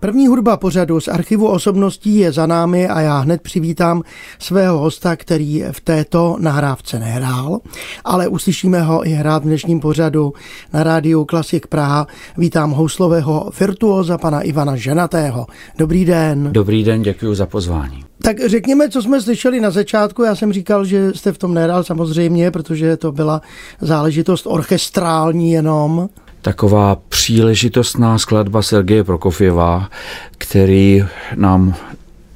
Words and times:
První 0.00 0.26
hudba 0.26 0.56
pořadu 0.56 1.00
z 1.00 1.08
archivu 1.08 1.48
osobností 1.48 2.16
je 2.16 2.32
za 2.32 2.46
námi 2.46 2.88
a 2.88 3.00
já 3.00 3.18
hned 3.18 3.42
přivítám 3.42 4.02
svého 4.38 4.78
hosta, 4.78 5.16
který 5.16 5.64
v 5.72 5.80
této 5.80 6.36
nahrávce 6.40 6.98
nehrál, 6.98 7.60
ale 8.04 8.28
uslyšíme 8.28 8.82
ho 8.82 9.06
i 9.06 9.10
hrát 9.10 9.42
v 9.42 9.46
dnešním 9.46 9.80
pořadu 9.80 10.32
na 10.72 10.82
rádiu 10.82 11.24
Klasik 11.24 11.66
Praha. 11.66 12.06
Vítám 12.36 12.70
houslového 12.70 13.50
virtuóza 13.60 14.18
pana 14.18 14.40
Ivana 14.40 14.76
Ženatého. 14.76 15.46
Dobrý 15.78 16.04
den. 16.04 16.48
Dobrý 16.52 16.84
den, 16.84 17.02
děkuji 17.02 17.34
za 17.34 17.46
pozvání. 17.46 18.04
Tak 18.22 18.36
řekněme, 18.46 18.88
co 18.88 19.02
jsme 19.02 19.22
slyšeli 19.22 19.60
na 19.60 19.70
začátku. 19.70 20.22
Já 20.22 20.34
jsem 20.34 20.52
říkal, 20.52 20.84
že 20.84 21.12
jste 21.14 21.32
v 21.32 21.38
tom 21.38 21.54
nehrál 21.54 21.84
samozřejmě, 21.84 22.50
protože 22.50 22.96
to 22.96 23.12
byla 23.12 23.42
záležitost 23.80 24.46
orchestrální 24.46 25.52
jenom 25.52 26.08
taková 26.42 26.96
příležitostná 27.08 28.18
skladba 28.18 28.62
Sergeje 28.62 29.04
Prokofěva, 29.04 29.90
který 30.38 31.04
nám 31.34 31.74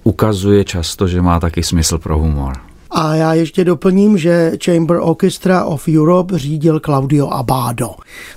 ukazuje 0.05 0.65
často, 0.65 1.09
že 1.09 1.23
má 1.23 1.41
taky 1.41 1.63
smysl 1.63 1.99
pro 1.99 2.19
humor. 2.19 2.74
A 2.97 3.15
já 3.15 3.35
ještě 3.35 3.65
doplním, 3.65 4.19
že 4.19 4.53
Chamber 4.65 4.99
Orchestra 5.01 5.65
of 5.65 5.89
Europe 5.89 6.39
řídil 6.39 6.81
Claudio 6.81 7.29
Abado. 7.29 7.91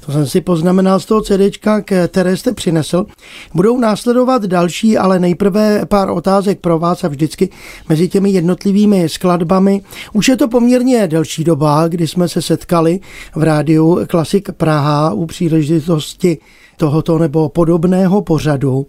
To 0.06 0.12
jsem 0.12 0.28
si 0.28 0.42
poznamenal 0.42 1.00
z 1.00 1.06
toho 1.06 1.22
CDčka, 1.22 1.82
které 2.08 2.38
jste 2.38 2.54
přinesl. 2.54 3.06
Budou 3.54 3.80
následovat 3.80 4.46
další, 4.46 4.98
ale 4.98 5.20
nejprve 5.20 5.86
pár 5.86 6.10
otázek 6.10 6.60
pro 6.60 6.80
vás 6.80 7.04
a 7.04 7.08
vždycky 7.08 7.50
mezi 7.90 8.08
těmi 8.08 8.30
jednotlivými 8.30 9.10
skladbami. 9.10 9.82
Už 10.14 10.28
je 10.28 10.38
to 10.38 10.48
poměrně 10.48 11.08
delší 11.08 11.44
doba, 11.44 11.88
kdy 11.88 12.08
jsme 12.08 12.30
se 12.30 12.42
setkali 12.42 13.00
v 13.36 13.44
rádiu 13.44 14.00
Klasik 14.08 14.52
Praha 14.52 15.14
u 15.14 15.26
příležitosti 15.26 16.38
tohoto 16.78 17.18
nebo 17.18 17.50
podobného 17.50 18.22
pořadu. 18.22 18.86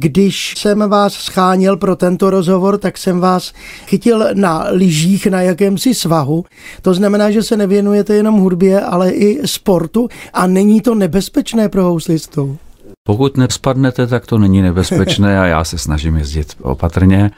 Když 0.00 0.54
jsem 0.58 0.90
vás 0.90 1.12
scháněl 1.12 1.76
pro 1.76 1.96
tento 1.96 2.30
rozhovor, 2.30 2.78
tak 2.78 2.98
jsem 2.98 3.20
vás 3.20 3.52
chytil 3.86 4.24
na 4.34 4.64
lyžích 4.70 5.26
na 5.26 5.42
jakémsi 5.42 5.94
svahu. 5.94 6.44
To 6.82 6.94
znamená, 6.94 7.30
že 7.30 7.42
se 7.42 7.56
nevěnujete 7.56 8.14
jenom 8.14 8.40
hudbě, 8.40 8.80
ale 8.80 9.10
i 9.10 9.48
sportu 9.48 10.08
a 10.32 10.46
není 10.46 10.80
to 10.80 10.94
nebezpečné 10.94 11.68
pro 11.68 11.84
houslistu. 11.84 12.58
Pokud 13.06 13.36
nespadnete, 13.36 14.06
tak 14.06 14.26
to 14.26 14.38
není 14.38 14.62
nebezpečné 14.62 15.40
a 15.40 15.46
já 15.46 15.64
se 15.64 15.78
snažím 15.78 16.16
jezdit 16.16 16.54
opatrně. 16.62 17.30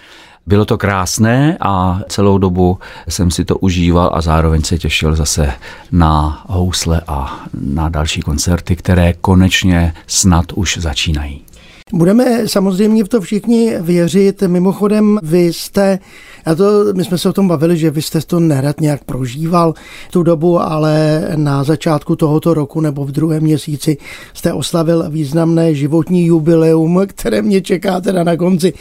Bylo 0.47 0.65
to 0.65 0.79
krásné 0.79 1.57
a 1.61 2.01
celou 2.09 2.39
dobu 2.39 2.79
jsem 3.09 3.31
si 3.31 3.45
to 3.45 3.59
užíval 3.59 4.11
a 4.15 4.21
zároveň 4.21 4.63
se 4.63 4.79
těšil 4.79 5.17
zase 5.17 5.53
na 5.93 6.45
housle 6.49 7.01
a 7.07 7.45
na 7.61 7.89
další 7.89 8.21
koncerty, 8.21 8.77
které 8.77 9.13
konečně 9.13 9.95
snad 10.07 10.53
už 10.53 10.79
začínají. 10.81 11.45
Budeme 11.93 12.49
samozřejmě 12.49 13.05
v 13.05 13.09
to 13.09 13.21
všichni 13.21 13.75
věřit. 13.81 14.43
Mimochodem, 14.43 15.19
vy 15.23 15.53
jste, 15.53 15.99
a 16.45 16.55
to, 16.55 16.85
my 16.95 17.05
jsme 17.05 17.19
se 17.19 17.29
o 17.29 17.33
tom 17.33 17.49
bavili, 17.49 17.77
že 17.77 17.91
vy 17.91 18.03
jste 18.03 18.21
to 18.21 18.41
nerad 18.41 18.81
nějak 18.81 19.05
prožíval 19.05 19.75
tu 20.11 20.23
dobu, 20.23 20.61
ale 20.61 21.23
na 21.37 21.65
začátku 21.65 22.17
tohoto 22.17 22.55
roku 22.55 22.81
nebo 22.81 23.05
v 23.05 23.13
druhém 23.13 23.43
měsíci 23.43 23.97
jste 24.35 24.53
oslavil 24.53 25.11
významné 25.11 25.75
životní 25.75 26.27
jubileum, 26.27 27.01
které 27.07 27.43
mě 27.43 27.61
čeká 27.61 28.01
teda 28.01 28.25
na 28.25 28.37
konci 28.37 28.73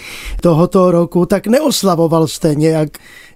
tohoto 0.41 0.91
roku, 0.91 1.25
tak 1.25 1.47
neoslavoval 1.47 2.27
jste 2.27 2.55
nějak 2.55 2.89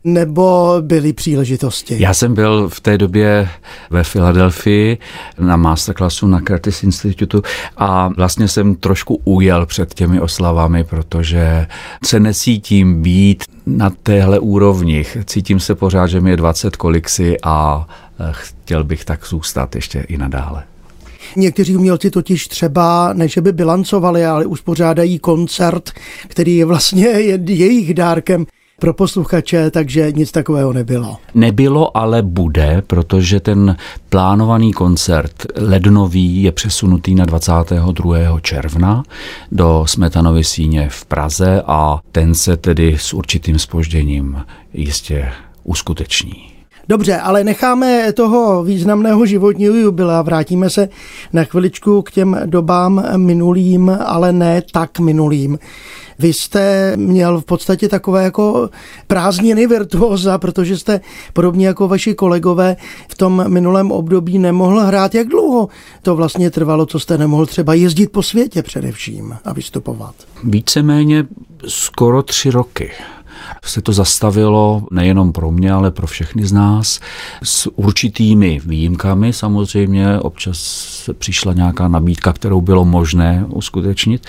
nebo 0.04 0.76
byly 0.82 1.14
příležitosti? 1.14 1.96
Já 2.00 2.14
jsem 2.14 2.34
byl 2.34 2.70
v 2.70 2.80
té 2.80 2.98
době 2.98 3.50
ve 3.90 4.04
Filadelfii 4.04 4.98
na 5.40 5.56
masterclassu 5.58 6.28
na 6.28 6.42
Curtis 6.42 6.84
Institutu 6.84 7.42
a 7.78 8.08
vlastně 8.08 8.48
jsem 8.48 8.76
trošku 8.76 9.22
ujel 9.24 9.66
před 9.66 9.94
těmi 9.94 10.20
oslavami, 10.20 10.84
protože 10.84 11.68
se 12.06 12.20
necítím 12.20 13.02
být 13.02 13.44
na 13.66 13.90
téhle 13.90 14.40
úrovni. 14.40 15.06
Cítím 15.26 15.60
se 15.60 15.76
pořád, 15.76 16.08
že 16.08 16.22
mi 16.22 16.30
je 16.30 16.38
20 16.38 16.76
koliksi 16.76 17.38
a 17.44 17.88
eh, 18.20 18.30
chtěl 18.32 18.84
bych 18.84 19.06
tak 19.06 19.28
zůstat 19.28 19.76
ještě 19.76 20.00
i 20.00 20.18
nadále. 20.18 20.64
Někteří 21.36 21.76
umělci 21.76 22.12
totiž 22.12 22.48
třeba, 22.48 23.14
než 23.14 23.38
by 23.38 23.52
bilancovali, 23.52 24.26
ale 24.26 24.46
uspořádají 24.46 25.20
koncert, 25.20 25.92
který 26.28 26.58
je 26.58 26.66
vlastně 26.66 27.08
jejich 27.48 27.94
dárkem 27.94 28.46
pro 28.80 28.94
posluchače, 28.94 29.72
takže 29.72 30.12
nic 30.12 30.32
takového 30.32 30.74
nebylo. 30.74 31.18
Nebylo, 31.36 31.98
ale 31.98 32.22
bude, 32.22 32.84
protože 32.88 33.40
ten 33.40 33.78
plánovaný 34.10 34.74
koncert 34.74 35.46
lednový 35.56 36.44
je 36.44 36.52
přesunutý 36.52 37.16
na 37.16 37.26
22. 37.26 38.40
června 38.42 39.04
do 39.52 39.84
Smetanovy 39.88 40.44
síně 40.44 40.90
v 40.92 41.06
Praze 41.06 41.62
a 41.68 42.00
ten 42.12 42.36
se 42.36 42.58
tedy 42.58 42.98
s 43.00 43.14
určitým 43.14 43.60
spožděním 43.60 44.44
jistě 44.74 45.32
uskuteční. 45.64 46.53
Dobře, 46.90 47.18
ale 47.18 47.44
necháme 47.44 48.14
toho 48.14 48.64
významného 48.64 49.26
životního 49.26 49.76
jubilea, 49.76 50.22
vrátíme 50.22 50.70
se 50.70 50.90
na 51.34 51.44
chviličku 51.44 52.02
k 52.02 52.12
těm 52.12 52.40
dobám 52.46 53.04
minulým, 53.18 53.98
ale 54.06 54.32
ne 54.32 54.62
tak 54.72 55.00
minulým. 55.00 55.60
Vy 56.20 56.34
jste 56.34 56.94
měl 56.98 57.42
v 57.42 57.46
podstatě 57.46 57.90
takové 57.90 58.24
jako 58.24 58.70
prázdniny 59.08 59.68
virtuóza, 59.68 60.38
protože 60.38 60.78
jste 60.78 61.02
podobně 61.34 61.68
jako 61.68 61.88
vaši 61.88 62.14
kolegové 62.14 62.76
v 63.08 63.16
tom 63.16 63.44
minulém 63.48 63.92
období 63.92 64.40
nemohl 64.40 64.80
hrát. 64.80 65.16
Jak 65.16 65.28
dlouho 65.28 65.70
to 66.02 66.16
vlastně 66.16 66.52
trvalo, 66.52 66.86
co 66.86 67.00
jste 67.00 67.18
nemohl 67.18 67.46
třeba 67.46 67.74
jezdit 67.74 68.12
po 68.12 68.24
světě 68.24 68.64
především 68.64 69.36
a 69.46 69.54
vystupovat? 69.54 70.16
Víceméně 70.44 71.26
skoro 71.68 72.24
tři 72.24 72.52
roky 72.52 72.92
se 73.64 73.82
to 73.82 73.94
zastavilo 73.94 74.84
nejenom 74.92 75.32
pro 75.32 75.52
mě, 75.52 75.72
ale 75.72 75.92
pro 75.92 76.08
všechny 76.08 76.46
z 76.46 76.52
nás 76.52 77.00
s 77.44 77.70
určitými 77.76 78.62
výjimkami. 78.66 79.34
Samozřejmě 79.34 80.20
občas 80.20 81.10
přišla 81.18 81.54
nějaká 81.54 81.88
nabídka, 81.88 82.34
kterou 82.34 82.62
bylo 82.62 82.86
možné 82.86 83.46
uskutečnit, 83.50 84.28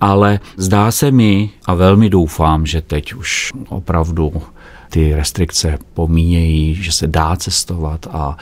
ale 0.00 0.40
zdá 0.56 0.90
se 0.90 1.10
mi 1.10 1.50
a 1.66 1.74
velmi 1.74 2.10
doufám, 2.10 2.66
že 2.66 2.82
teď 2.82 3.14
už 3.14 3.52
opravdu 3.68 4.32
ty 4.90 5.14
restrikce 5.14 5.78
pomíjejí, 5.94 6.74
že 6.74 6.92
se 6.92 7.06
dá 7.06 7.36
cestovat 7.36 8.06
a 8.10 8.36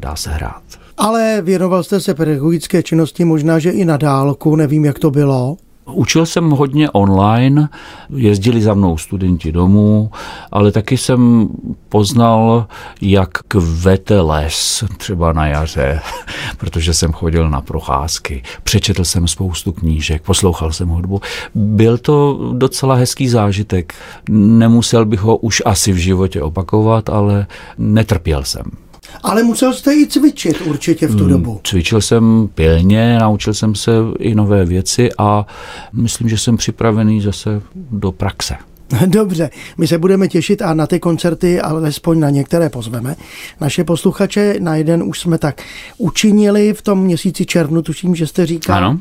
dá 0.00 0.16
se 0.16 0.30
hrát. 0.30 0.62
Ale 0.96 1.42
věnoval 1.42 1.82
jste 1.82 2.00
se 2.00 2.14
pedagogické 2.14 2.82
činnosti 2.82 3.24
možná, 3.24 3.58
že 3.58 3.70
i 3.70 3.84
na 3.84 3.96
dálku, 3.96 4.56
nevím, 4.56 4.84
jak 4.84 4.98
to 4.98 5.10
bylo. 5.10 5.56
Učil 5.86 6.26
jsem 6.26 6.50
hodně 6.50 6.90
online, 6.90 7.68
jezdili 8.16 8.62
za 8.62 8.74
mnou 8.74 8.98
studenti 8.98 9.52
domů, 9.52 10.10
ale 10.52 10.72
taky 10.72 10.96
jsem 10.96 11.48
poznal, 11.88 12.66
jak 13.00 13.30
kvete 13.30 14.20
les 14.20 14.84
třeba 14.96 15.32
na 15.32 15.46
jaře, 15.46 16.00
protože 16.56 16.94
jsem 16.94 17.12
chodil 17.12 17.50
na 17.50 17.60
procházky. 17.60 18.42
Přečetl 18.62 19.04
jsem 19.04 19.28
spoustu 19.28 19.72
knížek, 19.72 20.22
poslouchal 20.22 20.72
jsem 20.72 20.88
hudbu. 20.88 21.20
Byl 21.54 21.98
to 21.98 22.38
docela 22.52 22.94
hezký 22.94 23.28
zážitek. 23.28 23.94
Nemusel 24.30 25.04
bych 25.04 25.20
ho 25.20 25.36
už 25.36 25.62
asi 25.64 25.92
v 25.92 25.96
životě 25.96 26.42
opakovat, 26.42 27.08
ale 27.08 27.46
netrpěl 27.78 28.44
jsem. 28.44 28.83
Ale 29.22 29.42
musel 29.42 29.72
jste 29.72 29.94
i 29.94 30.06
cvičit 30.06 30.60
určitě 30.60 31.06
v 31.06 31.16
tu 31.16 31.24
hmm, 31.24 31.28
dobu. 31.28 31.60
Cvičil 31.62 32.00
jsem 32.00 32.48
pilně, 32.54 33.18
naučil 33.18 33.54
jsem 33.54 33.74
se 33.74 33.92
i 34.18 34.34
nové 34.34 34.64
věci 34.64 35.08
a 35.18 35.46
myslím, 35.92 36.28
že 36.28 36.38
jsem 36.38 36.56
připravený 36.56 37.20
zase 37.20 37.62
do 37.74 38.12
praxe. 38.12 38.54
Dobře, 39.06 39.50
my 39.78 39.86
se 39.86 39.98
budeme 39.98 40.28
těšit 40.28 40.62
a 40.62 40.74
na 40.74 40.86
ty 40.86 41.00
koncerty 41.00 41.60
alespoň 41.60 42.20
na 42.20 42.30
některé 42.30 42.68
pozveme. 42.68 43.16
Naše 43.60 43.84
posluchače 43.84 44.54
na 44.58 44.76
jeden 44.76 45.02
už 45.02 45.20
jsme 45.20 45.38
tak 45.38 45.62
učinili 45.98 46.74
v 46.74 46.82
tom 46.82 47.02
měsíci 47.02 47.46
červnu, 47.46 47.82
tuším, 47.82 48.14
že 48.14 48.26
jste 48.26 48.46
říkal. 48.46 48.76
Ano. 48.76 49.00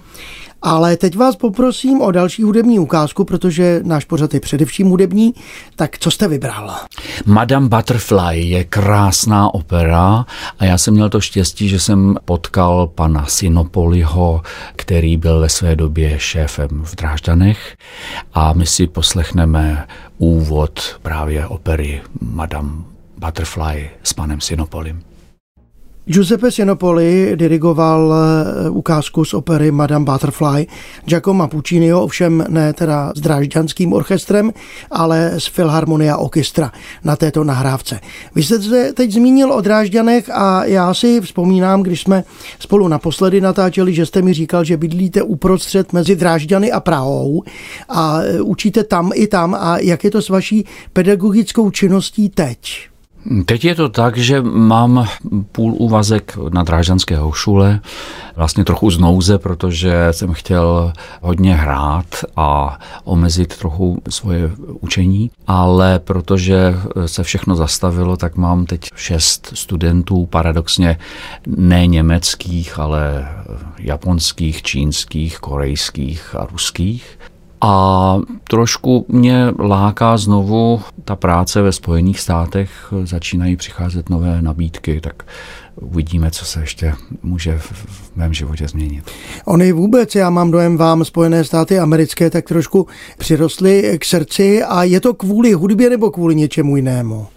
Ale 0.65 0.97
teď 0.97 1.17
vás 1.17 1.35
poprosím 1.35 2.01
o 2.01 2.11
další 2.11 2.43
hudební 2.43 2.79
ukázku, 2.79 3.25
protože 3.25 3.81
náš 3.83 4.05
pořad 4.05 4.33
je 4.33 4.39
především 4.39 4.87
hudební. 4.89 5.33
Tak 5.75 5.97
co 5.97 6.11
jste 6.11 6.27
vybral? 6.27 6.75
Madame 7.25 7.69
Butterfly 7.69 8.41
je 8.41 8.63
krásná 8.63 9.53
opera 9.53 10.25
a 10.59 10.65
já 10.65 10.77
jsem 10.77 10.93
měl 10.93 11.09
to 11.09 11.21
štěstí, 11.21 11.69
že 11.69 11.79
jsem 11.79 12.15
potkal 12.25 12.87
pana 12.87 13.25
Sinopoliho, 13.25 14.41
který 14.75 15.17
byl 15.17 15.39
ve 15.39 15.49
své 15.49 15.75
době 15.75 16.19
šéfem 16.19 16.69
v 16.83 16.95
Drážďanech 16.95 17.77
a 18.33 18.53
my 18.53 18.65
si 18.65 18.87
poslechneme 18.87 19.87
úvod 20.17 20.99
právě 21.01 21.47
opery 21.47 22.01
Madame 22.21 22.71
Butterfly 23.17 23.89
s 24.03 24.13
panem 24.13 24.41
Sinopolim. 24.41 25.12
Giuseppe 26.05 26.51
Sinopoli 26.51 27.31
dirigoval 27.35 28.13
eh, 28.13 28.69
ukázku 28.69 29.25
z 29.25 29.33
opery 29.33 29.71
Madame 29.71 30.05
Butterfly 30.05 30.67
Giacomo 31.05 31.47
Pucciniho, 31.47 32.03
ovšem 32.03 32.45
ne 32.49 32.73
teda 32.73 33.11
s 33.15 33.19
drážďanským 33.21 33.93
orchestrem, 33.93 34.51
ale 34.91 35.39
s 35.39 35.49
Philharmonia 35.49 36.17
Orchestra 36.17 36.71
na 37.03 37.15
této 37.15 37.43
nahrávce. 37.43 37.99
Vy 38.35 38.43
jste 38.43 38.61
se 38.61 38.93
teď 38.93 39.11
zmínil 39.11 39.53
o 39.53 39.61
Drážďanech 39.61 40.29
a 40.29 40.65
já 40.65 40.93
si 40.93 41.21
vzpomínám, 41.21 41.83
když 41.83 42.01
jsme 42.01 42.23
spolu 42.59 42.87
naposledy 42.87 43.41
natáčeli, 43.41 43.93
že 43.93 44.05
jste 44.05 44.21
mi 44.21 44.33
říkal, 44.33 44.63
že 44.63 44.77
bydlíte 44.77 45.23
uprostřed 45.23 45.93
mezi 45.93 46.15
Drážďany 46.15 46.71
a 46.71 46.79
Prahou 46.79 47.43
a 47.89 48.19
eh, 48.21 48.41
učíte 48.41 48.83
tam 48.83 49.11
i 49.15 49.27
tam 49.27 49.55
a 49.59 49.77
jak 49.79 50.03
je 50.03 50.11
to 50.11 50.21
s 50.21 50.29
vaší 50.29 50.65
pedagogickou 50.93 51.71
činností 51.71 52.29
teď? 52.29 52.92
Teď 53.45 53.65
je 53.65 53.75
to 53.75 53.89
tak, 53.89 54.17
že 54.17 54.41
mám 54.41 55.07
půl 55.51 55.73
úvazek 55.77 56.37
na 56.49 56.63
Drážďanské 56.63 57.17
hošule, 57.17 57.79
vlastně 58.35 58.63
trochu 58.65 58.91
z 58.91 58.97
nouze, 58.97 59.37
protože 59.37 60.07
jsem 60.11 60.33
chtěl 60.33 60.93
hodně 61.21 61.55
hrát 61.55 62.05
a 62.35 62.79
omezit 63.03 63.57
trochu 63.57 64.01
svoje 64.09 64.51
učení, 64.79 65.31
ale 65.47 65.99
protože 65.99 66.75
se 67.05 67.23
všechno 67.23 67.55
zastavilo, 67.55 68.17
tak 68.17 68.35
mám 68.35 68.65
teď 68.65 68.89
šest 68.95 69.51
studentů, 69.53 70.25
paradoxně 70.25 70.97
ne 71.47 71.87
německých, 71.87 72.79
ale 72.79 73.29
japonských, 73.79 74.61
čínských, 74.61 75.39
korejských 75.39 76.35
a 76.35 76.47
ruských. 76.51 77.19
A 77.65 78.17
trošku 78.43 79.05
mě 79.07 79.53
láká 79.59 80.17
znovu 80.17 80.81
ta 81.05 81.15
práce 81.15 81.61
ve 81.61 81.71
Spojených 81.71 82.19
státech, 82.19 82.93
začínají 83.03 83.55
přicházet 83.55 84.09
nové 84.09 84.41
nabídky, 84.41 85.01
tak 85.01 85.23
uvidíme, 85.75 86.31
co 86.31 86.45
se 86.45 86.59
ještě 86.59 86.93
může 87.23 87.57
v 87.57 88.15
mém 88.15 88.33
životě 88.33 88.67
změnit. 88.67 89.11
Ony 89.45 89.71
vůbec, 89.71 90.15
já 90.15 90.29
mám 90.29 90.51
dojem 90.51 90.77
vám 90.77 91.05
Spojené 91.05 91.43
státy 91.43 91.79
americké 91.79 92.29
tak 92.29 92.47
trošku 92.47 92.87
přirostly 93.17 93.97
k 93.99 94.05
srdci 94.05 94.63
a 94.63 94.83
je 94.83 94.99
to 95.01 95.13
kvůli 95.13 95.53
hudbě 95.53 95.89
nebo 95.89 96.11
kvůli 96.11 96.35
něčemu 96.35 96.75
jinému? 96.75 97.27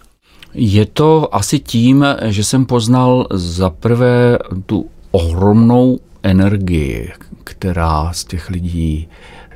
Je 0.53 0.85
to 0.85 1.35
asi 1.35 1.59
tím, 1.59 2.05
že 2.25 2.43
jsem 2.43 2.65
poznal 2.65 3.27
za 3.33 3.69
prvé 3.69 4.37
tu 4.65 4.85
ohromnou 5.11 5.99
energii, 6.23 7.11
která 7.43 8.13
z 8.13 8.23
těch 8.23 8.49
lidí 8.49 9.07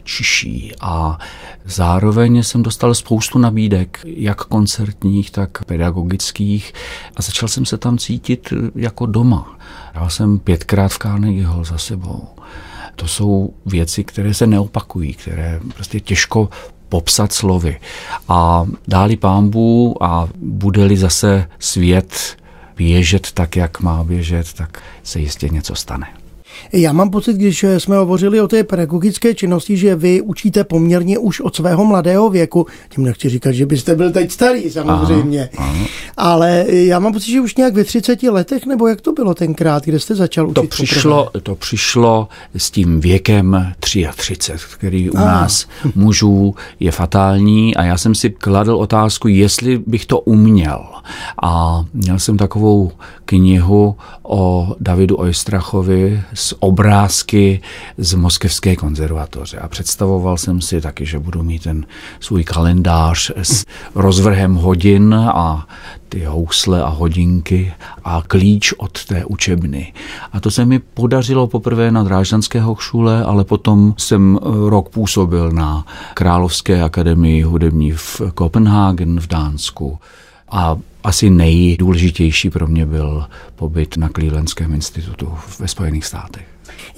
čiší 0.04 0.74
a 0.82 1.18
zároveň 1.66 2.44
jsem 2.44 2.64
dostal 2.64 2.96
spoustu 2.96 3.40
nabídek, 3.40 4.00
jak 4.06 4.44
koncertních, 4.44 5.32
tak 5.32 5.66
pedagogických 5.66 6.74
a 7.16 7.22
začal 7.22 7.50
jsem 7.50 7.66
se 7.66 7.78
tam 7.78 7.98
cítit 7.98 8.54
jako 8.76 9.06
doma. 9.06 9.58
Hrál 9.94 10.10
jsem 10.10 10.40
pětkrát 10.40 10.92
v 10.92 11.00
Carnegie 11.00 11.48
Hall 11.48 11.64
za 11.64 11.78
sebou. 11.78 12.28
To 12.96 13.08
jsou 13.08 13.54
věci, 13.66 14.04
které 14.04 14.34
se 14.34 14.48
neopakují, 14.48 15.14
které 15.14 15.60
prostě 15.76 16.00
těžko 16.00 16.50
popsat 16.90 17.34
slovy. 17.34 17.80
A 18.28 18.66
dáli 18.88 19.18
pámbu 19.18 20.04
a 20.04 20.30
bude-li 20.36 20.98
zase 20.98 21.48
svět 21.60 22.38
běžet 22.78 23.32
tak, 23.32 23.56
jak 23.56 23.80
má 23.80 24.04
běžet, 24.04 24.54
tak 24.54 24.84
se 25.04 25.20
jistě 25.20 25.50
něco 25.50 25.76
stane. 25.76 26.21
Já 26.74 26.94
mám 26.94 27.10
pocit, 27.10 27.36
když 27.36 27.66
jsme 27.78 27.98
hovořili 27.98 28.42
o 28.42 28.48
té 28.48 28.64
pedagogické 28.64 29.36
činnosti, 29.36 29.78
že 29.78 29.96
vy 29.96 30.22
učíte 30.22 30.64
poměrně 30.64 31.18
už 31.18 31.40
od 31.40 31.56
svého 31.56 31.86
mladého 31.86 32.30
věku. 32.30 32.66
Tím 32.90 33.04
nechci 33.04 33.30
říkat, 33.30 33.52
že 33.52 33.66
byste 33.66 33.96
byl 33.96 34.12
teď 34.12 34.32
starý 34.32 34.72
samozřejmě. 34.72 35.50
Aha, 35.58 35.70
aha. 35.70 35.86
Ale 36.18 36.66
já 36.68 37.00
mám 37.00 37.14
pocit, 37.14 37.32
že 37.32 37.42
už 37.42 37.56
nějak 37.56 37.74
ve 37.74 37.84
30 37.84 38.24
letech, 38.24 38.66
nebo 38.66 38.88
jak 38.88 39.02
to 39.02 39.12
bylo 39.12 39.34
tenkrát, 39.34 39.84
kde 39.84 40.00
jste 40.00 40.16
začal 40.16 40.46
učit? 40.48 40.54
To 40.54 40.64
přišlo, 40.64 41.30
to 41.44 41.56
přišlo 41.56 42.28
s 42.58 42.72
tím 42.72 43.00
věkem 43.02 43.74
33, 43.80 44.54
který 44.78 45.10
u 45.10 45.18
a. 45.18 45.26
nás 45.26 45.68
mužů 45.96 46.56
je 46.80 46.92
fatální 46.92 47.76
a 47.76 47.84
já 47.84 47.98
jsem 47.98 48.16
si 48.16 48.30
kladl 48.30 48.76
otázku, 48.76 49.28
jestli 49.28 49.78
bych 49.78 50.06
to 50.06 50.20
uměl. 50.20 50.86
A 51.44 51.84
měl 51.94 52.20
jsem 52.20 52.38
takovou 52.38 52.92
knihu 53.26 53.96
o 54.24 54.76
Davidu 54.80 55.16
Oistrachovi 55.16 56.22
z 56.34 56.51
obrázky 56.60 57.62
z 57.98 58.14
Moskevské 58.14 58.76
konzervatoře 58.76 59.58
a 59.58 59.68
představoval 59.68 60.38
jsem 60.38 60.62
si 60.62 60.82
taky, 60.82 61.06
že 61.06 61.20
budu 61.20 61.44
mít 61.44 61.64
ten 61.64 61.86
svůj 62.20 62.44
kalendář 62.44 63.32
s 63.36 63.66
rozvrhem 63.96 64.56
hodin 64.56 65.16
a 65.16 65.68
ty 66.10 66.24
housle 66.24 66.84
a 66.84 66.88
hodinky 66.88 67.74
a 68.04 68.24
klíč 68.28 68.74
od 68.74 69.06
té 69.06 69.26
učebny. 69.26 69.94
A 70.34 70.40
to 70.40 70.52
se 70.52 70.66
mi 70.66 70.80
podařilo 70.80 71.48
poprvé 71.48 71.92
na 71.92 72.04
Drážďanské 72.04 72.64
šule, 72.80 73.24
ale 73.24 73.44
potom 73.44 73.94
jsem 73.98 74.40
rok 74.44 74.90
působil 74.90 75.52
na 75.52 75.86
Královské 76.14 76.84
akademii 76.84 77.42
hudební 77.42 77.92
v 77.92 78.22
Kopenhagen 78.34 79.20
v 79.20 79.28
Dánsku. 79.28 80.00
A 80.52 80.78
asi 81.04 81.30
nejdůležitější 81.30 82.50
pro 82.50 82.68
mě 82.68 82.86
byl 82.86 83.26
pobyt 83.56 83.98
na 83.98 84.10
Clevelandském 84.10 84.74
institutu 84.74 85.34
ve 85.60 85.68
Spojených 85.68 86.06
státech. 86.06 86.46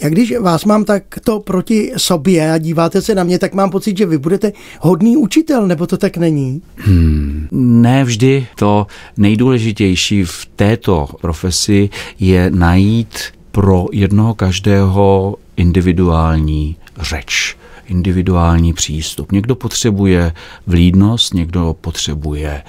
Jak 0.01 0.11
když 0.11 0.37
vás 0.39 0.65
mám 0.65 0.85
takto 0.85 1.39
proti 1.39 1.91
sobě 1.97 2.51
a 2.51 2.57
díváte 2.57 3.01
se 3.01 3.15
na 3.15 3.23
mě, 3.23 3.39
tak 3.39 3.53
mám 3.53 3.69
pocit, 3.69 3.97
že 3.97 4.05
vy 4.05 4.17
budete 4.17 4.51
hodný 4.79 5.17
učitel, 5.17 5.67
nebo 5.67 5.87
to 5.87 5.97
tak 5.97 6.17
není? 6.17 6.61
Hmm, 6.77 7.47
ne 7.51 8.03
vždy. 8.03 8.47
To 8.55 8.87
nejdůležitější 9.17 10.23
v 10.23 10.45
této 10.55 11.07
profesi 11.21 11.89
je 12.19 12.51
najít 12.51 13.19
pro 13.51 13.85
jednoho 13.91 14.33
každého 14.33 15.35
individuální 15.57 16.75
řeč 17.01 17.55
individuální 17.87 18.73
přístup. 18.73 19.31
Někdo 19.31 19.55
potřebuje 19.55 20.33
vlídnost, 20.67 21.33
někdo 21.33 21.75
potřebuje 21.81 22.63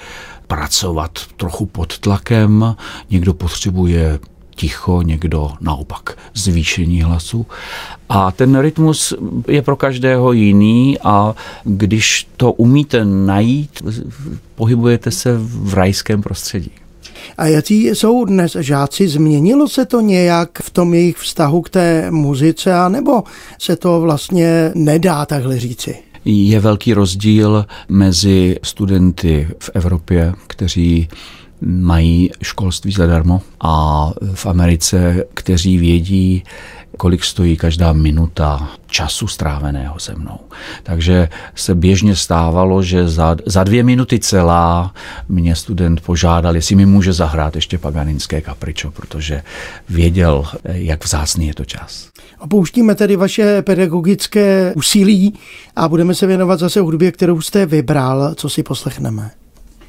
pracovat 0.47 1.19
trochu 1.37 1.65
pod 1.65 1.99
tlakem, 1.99 2.75
někdo 3.09 3.33
potřebuje 3.33 4.19
ticho, 4.55 5.01
někdo 5.01 5.51
naopak 5.61 6.17
zvýšení 6.33 7.01
hlasu. 7.01 7.45
A 8.09 8.31
ten 8.31 8.59
rytmus 8.59 9.13
je 9.47 9.61
pro 9.61 9.75
každého 9.75 10.31
jiný 10.31 10.97
a 11.03 11.35
když 11.63 12.27
to 12.37 12.51
umíte 12.51 13.05
najít, 13.05 13.83
pohybujete 14.55 15.11
se 15.11 15.37
v 15.37 15.73
rajském 15.73 16.21
prostředí. 16.21 16.71
A 17.37 17.45
jaký 17.45 17.87
jsou 17.87 18.25
dnes 18.25 18.55
žáci? 18.59 19.07
Změnilo 19.07 19.67
se 19.67 19.85
to 19.85 20.01
nějak 20.01 20.49
v 20.61 20.69
tom 20.69 20.93
jejich 20.93 21.17
vztahu 21.17 21.61
k 21.61 21.69
té 21.69 22.11
muzice, 22.11 22.73
anebo 22.73 23.23
se 23.59 23.75
to 23.75 24.01
vlastně 24.01 24.71
nedá 24.75 25.25
takhle 25.25 25.59
říci? 25.59 26.04
Je 26.25 26.59
velký 26.59 26.93
rozdíl 26.93 27.65
mezi 27.89 28.57
studenty 28.63 29.47
v 29.59 29.69
Evropě, 29.73 30.33
kteří 30.47 31.09
mají 31.61 32.31
školství 32.41 32.91
zadarmo 32.91 33.41
a 33.61 34.11
v 34.33 34.45
Americe, 34.45 35.23
kteří 35.33 35.77
vědí, 35.77 36.43
kolik 36.97 37.23
stojí 37.23 37.57
každá 37.57 37.93
minuta 37.93 38.69
času 38.87 39.27
stráveného 39.27 39.99
se 39.99 40.15
mnou. 40.15 40.39
Takže 40.83 41.29
se 41.55 41.75
běžně 41.75 42.15
stávalo, 42.15 42.83
že 42.83 43.07
za, 43.07 43.35
za 43.45 43.63
dvě 43.63 43.83
minuty 43.83 44.19
celá 44.19 44.93
mě 45.29 45.55
student 45.55 46.01
požádal, 46.01 46.55
jestli 46.55 46.75
mi 46.75 46.85
může 46.85 47.13
zahrát 47.13 47.55
ještě 47.55 47.77
paganisté 47.77 48.41
kapričo, 48.41 48.91
protože 48.91 49.43
věděl, 49.89 50.45
jak 50.63 51.05
vzácný 51.05 51.47
je 51.47 51.53
to 51.53 51.65
čas. 51.65 52.09
Opouštíme 52.39 52.95
tedy 52.95 53.15
vaše 53.15 53.61
pedagogické 53.61 54.73
úsilí 54.75 55.33
a 55.75 55.87
budeme 55.87 56.15
se 56.15 56.27
věnovat 56.27 56.59
zase 56.59 56.79
hudbě, 56.79 57.11
kterou 57.11 57.41
jste 57.41 57.65
vybral. 57.65 58.33
Co 58.35 58.49
si 58.49 58.63
poslechneme? 58.63 59.31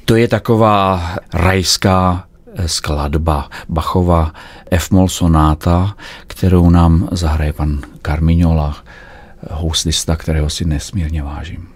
To 0.05 0.15
je 0.15 0.27
taková 0.27 1.15
rajská 1.33 2.26
skladba 2.65 3.49
Bachova 3.69 4.31
F-moll 4.71 5.07
sonáta, 5.07 5.95
kterou 6.27 6.69
nám 6.69 7.09
zahraje 7.11 7.53
pan 7.53 7.79
Carmignola, 8.05 8.77
houslista, 9.51 10.15
kterého 10.15 10.49
si 10.49 10.65
nesmírně 10.65 11.23
vážím. 11.23 11.67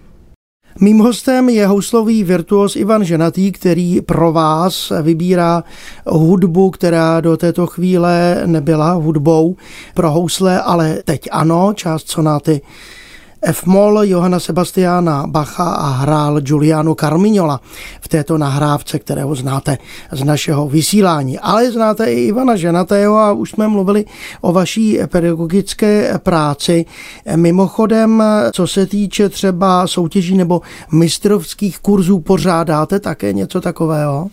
Mým 0.80 1.00
hostem 1.00 1.50
je 1.50 1.68
houslový 1.68 2.24
virtuos 2.24 2.76
Ivan 2.76 3.04
Ženatý, 3.04 3.52
který 3.52 4.02
pro 4.02 4.32
vás 4.32 4.92
vybírá 5.02 5.64
hudbu, 6.06 6.70
která 6.70 7.22
do 7.22 7.38
této 7.38 7.68
chvíle 7.68 8.42
nebyla 8.46 8.92
hudbou 8.92 9.56
pro 9.94 10.12
housle, 10.12 10.62
ale 10.62 10.98
teď 11.06 11.28
ano, 11.32 11.74
část 11.76 12.10
sonáty 12.10 12.62
F-moll 13.42 14.04
Johana 14.04 14.40
Sebastiana 14.40 15.28
Bacha 15.28 15.64
a 15.64 15.90
hrál 15.90 16.42
Giuliano 16.42 16.96
Carmignola 16.96 17.62
v 18.02 18.08
této 18.08 18.38
nahrávce, 18.38 19.00
kterého 19.00 19.36
znáte 19.36 19.78
z 20.12 20.24
našeho 20.24 20.70
vysílání. 20.70 21.40
Ale 21.40 21.72
znáte 21.72 22.14
i 22.14 22.26
Ivana 22.26 22.56
Ženatého 22.56 23.18
a 23.18 23.32
už 23.32 23.52
jsme 23.52 23.68
mluvili 23.68 24.06
o 24.42 24.52
vaší 24.52 25.00
pedagogické 25.08 26.20
práci. 26.24 26.86
Mimochodem, 27.36 28.24
co 28.52 28.68
se 28.68 28.86
týče 28.86 29.30
třeba 29.30 29.88
soutěží 29.88 30.38
nebo 30.38 30.62
mistrovských 30.92 31.80
kurzů, 31.80 32.20
pořádáte 32.20 33.00
také 33.00 33.34
něco 33.34 33.62
takového? 33.62 34.30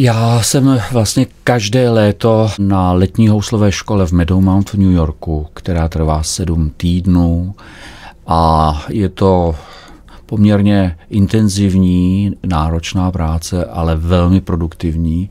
Já 0.00 0.42
jsem 0.42 0.80
vlastně 0.92 1.26
každé 1.44 1.90
léto 1.90 2.50
na 2.58 2.92
letní 2.92 3.28
houslové 3.28 3.72
škole 3.72 4.06
v 4.06 4.12
Meadowmount 4.12 4.70
v 4.70 4.74
New 4.74 4.90
Yorku, 4.92 5.46
která 5.54 5.88
trvá 5.88 6.22
sedm 6.22 6.70
týdnů 6.76 7.54
a 8.26 8.72
je 8.88 9.08
to 9.08 9.54
poměrně 10.26 10.98
intenzivní, 11.10 12.32
náročná 12.46 13.10
práce, 13.10 13.64
ale 13.64 13.96
velmi 13.96 14.40
produktivní. 14.40 15.30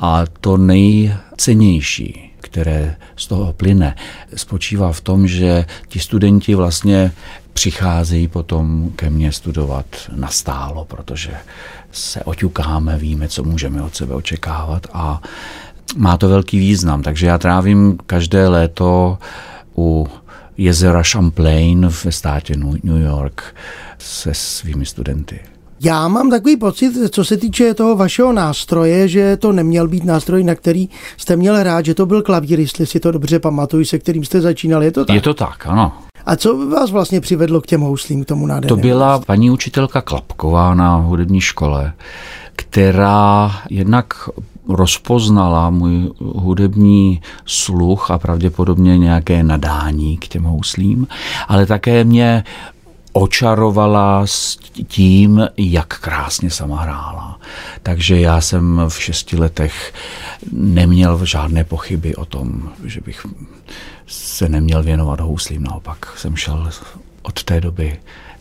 A 0.00 0.24
to 0.40 0.56
nejcennější, 0.56 2.30
které 2.40 2.96
z 3.16 3.26
toho 3.26 3.52
plyne, 3.52 3.94
spočívá 4.36 4.92
v 4.92 5.00
tom, 5.00 5.26
že 5.26 5.64
ti 5.88 6.00
studenti 6.00 6.54
vlastně 6.54 7.12
přicházejí 7.56 8.28
potom 8.28 8.90
ke 8.96 9.10
mně 9.10 9.32
studovat 9.32 9.86
nastálo, 10.14 10.84
protože 10.84 11.30
se 11.92 12.24
oťukáme, 12.24 12.98
víme, 12.98 13.28
co 13.28 13.44
můžeme 13.44 13.82
od 13.82 13.96
sebe 13.96 14.14
očekávat 14.14 14.86
a 14.92 15.22
má 15.96 16.16
to 16.16 16.28
velký 16.28 16.58
význam. 16.58 17.02
Takže 17.02 17.26
já 17.26 17.38
trávím 17.38 17.98
každé 18.06 18.48
léto 18.48 19.18
u 19.76 20.08
jezera 20.56 21.02
Champlain 21.02 21.88
ve 22.04 22.12
státě 22.12 22.56
New 22.82 23.02
York 23.02 23.54
se 23.98 24.34
svými 24.34 24.86
studenty. 24.86 25.40
Já 25.80 26.08
mám 26.08 26.30
takový 26.30 26.56
pocit, 26.56 26.92
co 27.10 27.24
se 27.24 27.36
týče 27.36 27.74
toho 27.74 27.96
vašeho 27.96 28.32
nástroje, 28.32 29.08
že 29.08 29.36
to 29.36 29.52
neměl 29.52 29.88
být 29.88 30.04
nástroj, 30.04 30.44
na 30.44 30.54
který 30.54 30.88
jste 31.16 31.36
měl 31.36 31.56
hrát, 31.56 31.84
že 31.84 31.94
to 31.94 32.06
byl 32.06 32.22
klavír, 32.22 32.60
jestli 32.60 32.86
si 32.86 33.00
to 33.00 33.12
dobře 33.12 33.38
pamatuju, 33.38 33.84
se 33.84 33.98
kterým 33.98 34.24
jste 34.24 34.40
začínal. 34.40 34.82
Je 34.82 34.92
to 34.92 35.04
tak? 35.04 35.14
Je 35.14 35.20
to 35.20 35.34
tak, 35.34 35.66
ano. 35.66 36.05
A 36.26 36.36
co 36.36 36.68
vás 36.68 36.90
vlastně 36.90 37.20
přivedlo 37.20 37.60
k 37.60 37.66
těm 37.66 37.80
houslím, 37.80 38.24
k 38.24 38.28
tomu 38.28 38.46
nádhernému? 38.46 38.82
To 38.82 38.88
byla 38.88 39.18
paní 39.18 39.50
učitelka 39.50 40.00
Klapková 40.00 40.74
na 40.74 40.96
hudební 40.96 41.40
škole, 41.40 41.92
která 42.56 43.52
jednak 43.70 44.28
rozpoznala 44.68 45.70
můj 45.70 46.10
hudební 46.20 47.22
sluch 47.44 48.10
a 48.10 48.18
pravděpodobně 48.18 48.98
nějaké 48.98 49.42
nadání 49.42 50.16
k 50.16 50.28
těm 50.28 50.44
houslím, 50.44 51.06
ale 51.48 51.66
také 51.66 52.04
mě 52.04 52.44
očarovala 53.16 54.26
s 54.26 54.56
tím, 54.86 55.48
jak 55.56 55.98
krásně 56.00 56.50
sama 56.50 56.82
hrála. 56.82 57.40
Takže 57.82 58.20
já 58.20 58.40
jsem 58.40 58.82
v 58.88 59.02
šesti 59.02 59.36
letech 59.36 59.94
neměl 60.52 61.24
žádné 61.24 61.64
pochyby 61.64 62.14
o 62.14 62.24
tom, 62.24 62.70
že 62.84 63.00
bych 63.00 63.26
se 64.06 64.48
neměl 64.48 64.82
věnovat 64.82 65.20
houslím. 65.20 65.62
Naopak 65.62 66.06
jsem 66.16 66.36
šel 66.36 66.70
od 67.22 67.42
té 67.42 67.60
doby 67.60 67.98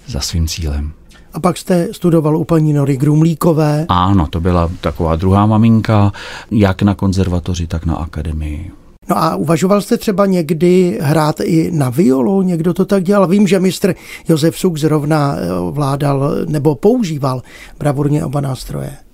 za 0.07 0.19
svým 0.19 0.47
cílem. 0.47 0.93
A 1.33 1.39
pak 1.39 1.57
jste 1.57 1.87
studoval 1.91 2.37
u 2.37 2.43
paní 2.43 2.73
Nory 2.73 2.97
Grumlíkové. 2.97 3.85
Ano, 3.89 4.27
to 4.27 4.41
byla 4.41 4.69
taková 4.81 5.15
druhá 5.15 5.45
maminka, 5.45 6.11
jak 6.51 6.81
na 6.81 6.95
konzervatoři, 6.95 7.67
tak 7.67 7.85
na 7.85 7.95
akademii. 7.95 8.71
No 9.09 9.17
a 9.17 9.35
uvažoval 9.35 9.81
jste 9.81 9.97
třeba 9.97 10.25
někdy 10.25 10.99
hrát 11.01 11.39
i 11.39 11.71
na 11.71 11.89
violu? 11.89 12.41
Někdo 12.41 12.73
to 12.73 12.85
tak 12.85 13.03
dělal? 13.03 13.27
Vím, 13.27 13.47
že 13.47 13.59
mistr 13.59 13.95
Josef 14.29 14.59
Suk 14.59 14.77
zrovna 14.77 15.35
eh, 15.37 15.47
vládal 15.71 16.31
nebo 16.47 16.75
používal 16.75 17.41
bravurně 17.79 18.25
oba 18.25 18.41
nástroje. 18.41 19.04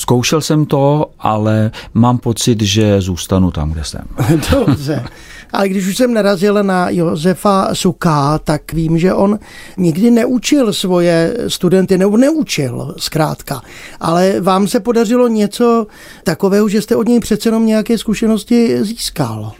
Zkoušel 0.00 0.40
jsem 0.40 0.66
to, 0.66 1.10
ale 1.18 1.70
mám 1.94 2.18
pocit, 2.18 2.62
že 2.62 3.00
zůstanu 3.00 3.50
tam, 3.50 3.72
kde 3.72 3.84
jsem. 3.84 4.00
Dobře. 4.50 5.04
Ale 5.52 5.68
když 5.68 5.86
už 5.86 5.96
jsem 5.96 6.14
narazil 6.14 6.62
na 6.62 6.90
Josefa 6.90 7.68
Suka, 7.72 8.38
tak 8.38 8.72
vím, 8.72 8.98
že 8.98 9.14
on 9.14 9.38
nikdy 9.76 10.10
neučil 10.10 10.72
svoje 10.72 11.36
studenty, 11.48 11.98
nebo 11.98 12.16
neučil 12.16 12.94
zkrátka. 12.98 13.62
Ale 14.00 14.40
vám 14.40 14.68
se 14.68 14.80
podařilo 14.80 15.28
něco 15.28 15.86
takového, 16.24 16.68
že 16.68 16.82
jste 16.82 16.96
od 16.96 17.08
něj 17.08 17.20
přece 17.20 17.48
jenom 17.48 17.66
nějaké 17.66 17.98
zkušenosti 17.98 18.84
získal. 18.84 19.52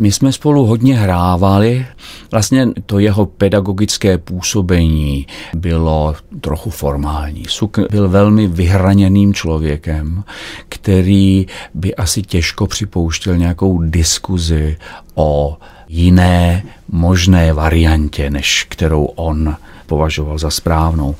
My 0.00 0.12
jsme 0.12 0.32
spolu 0.32 0.66
hodně 0.66 0.96
hrávali. 0.96 1.86
Vlastně 2.30 2.68
to 2.86 2.98
jeho 2.98 3.26
pedagogické 3.26 4.18
působení 4.18 5.26
bylo 5.54 6.14
trochu 6.40 6.70
formální. 6.70 7.44
Suk 7.48 7.78
byl 7.90 8.08
velmi 8.08 8.46
vyhraněným 8.46 9.34
člověkem, 9.34 10.24
který 10.68 11.46
by 11.74 11.94
asi 11.94 12.22
těžko 12.22 12.66
připouštěl 12.66 13.36
nějakou 13.36 13.82
diskuzi 13.82 14.76
o 15.14 15.58
jiné 15.88 16.62
možné 16.88 17.52
variantě, 17.52 18.30
než 18.30 18.66
kterou 18.68 19.04
on 19.04 19.56
považoval 19.90 20.38
za 20.38 20.50
správnou. 20.50 21.14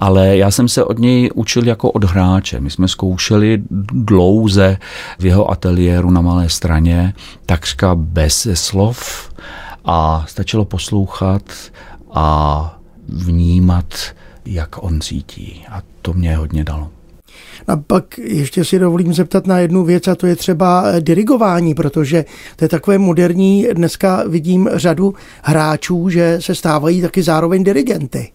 Ale 0.00 0.36
já 0.36 0.50
jsem 0.50 0.68
se 0.68 0.84
od 0.84 0.98
něj 0.98 1.30
učil 1.34 1.68
jako 1.68 1.90
od 1.90 2.04
hráče. 2.04 2.60
My 2.60 2.70
jsme 2.70 2.88
zkoušeli 2.88 3.62
dlouze 3.92 4.78
v 5.18 5.24
jeho 5.24 5.50
ateliéru 5.50 6.10
na 6.10 6.20
Malé 6.20 6.48
straně, 6.48 7.14
takřka 7.46 7.94
bez 7.94 8.48
slov 8.54 9.30
a 9.84 10.24
stačilo 10.28 10.64
poslouchat 10.64 11.42
a 12.12 12.28
vnímat, 13.08 13.94
jak 14.44 14.82
on 14.82 15.00
cítí. 15.00 15.64
A 15.68 15.82
to 16.02 16.12
mě 16.12 16.36
hodně 16.36 16.64
dalo. 16.64 16.97
A 17.68 17.76
pak 17.76 18.18
ještě 18.18 18.64
si 18.64 18.78
dovolím 18.78 19.14
zeptat 19.14 19.46
na 19.46 19.58
jednu 19.58 19.84
věc 19.84 20.08
a 20.08 20.14
to 20.14 20.26
je 20.26 20.36
třeba 20.36 20.84
eh, 20.86 21.00
dirigování, 21.00 21.74
protože 21.74 22.24
to 22.56 22.64
je 22.64 22.68
takové 22.68 22.98
moderní, 22.98 23.66
dneska 23.72 24.24
vidím 24.28 24.68
řadu 24.72 25.14
hráčů, 25.42 26.08
že 26.08 26.38
se 26.40 26.54
stávají 26.54 27.02
taky 27.02 27.22
zároveň 27.22 27.64
dirigenty. 27.64 28.32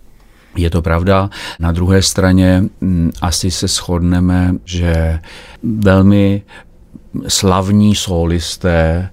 Je 0.55 0.69
to 0.69 0.81
pravda. 0.81 1.29
Na 1.59 1.71
druhé 1.71 2.01
straně 2.01 2.63
mm, 2.81 3.11
asi 3.21 3.51
se 3.51 3.67
shodneme, 3.67 4.55
že 4.65 5.19
velmi 5.63 6.41
slavní 7.27 7.96
solisté, 7.96 9.10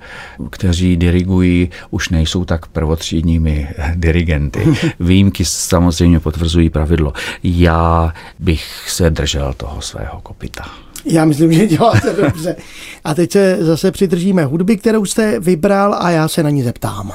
kteří 0.51 0.97
dirigují, 0.97 1.71
už 1.91 2.09
nejsou 2.09 2.45
tak 2.45 2.67
prvotřídními 2.67 3.69
dirigenty. 3.95 4.67
Výjimky 5.01 5.45
samozřejmě 5.45 6.21
potvrzují 6.21 6.71
pravidlo. 6.71 7.13
Já 7.43 8.15
bych 8.39 8.85
se 8.89 9.11
držel 9.11 9.55
toho 9.57 9.81
svého 9.81 10.21
kopita. 10.21 10.65
Já 11.05 11.25
myslím, 11.25 11.53
že 11.53 11.67
děláte 11.67 12.13
dobře. 12.13 12.57
A 13.05 13.15
teď 13.15 13.33
se 13.33 13.59
zase 13.61 13.91
přidržíme 13.91 14.45
hudby, 14.45 14.77
kterou 14.77 15.05
jste 15.05 15.41
vybral 15.41 15.97
a 16.01 16.11
já 16.11 16.29
se 16.29 16.43
na 16.43 16.51
ní 16.51 16.63
zeptám. 16.63 17.13